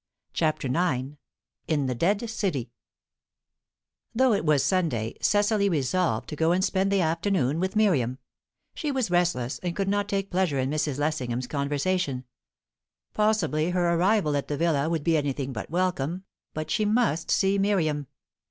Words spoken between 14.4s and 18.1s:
the villa would be anything but welcome; but she must see Miriam.